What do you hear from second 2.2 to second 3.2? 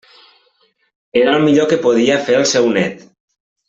fer el seu nét.